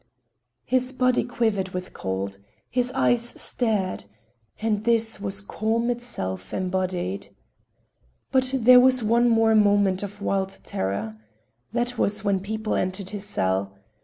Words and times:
His 0.65 0.91
body 0.91 1.23
quivered 1.23 1.75
with 1.75 1.93
cold. 1.93 2.39
His 2.71 2.91
eyes 2.93 3.39
stared. 3.39 4.05
And 4.59 4.83
this 4.83 5.19
was 5.21 5.41
calm 5.41 5.91
itself 5.91 6.55
embodied. 6.55 7.27
But 8.31 8.51
there 8.57 8.79
was 8.79 9.03
one 9.03 9.29
more 9.29 9.53
moment 9.53 10.01
of 10.01 10.19
wild 10.19 10.59
terror. 10.63 11.17
That 11.71 11.99
was 11.99 12.23
when 12.23 12.39
people 12.39 12.73
entered 12.73 13.11
his 13.11 13.25
cell. 13.25 13.77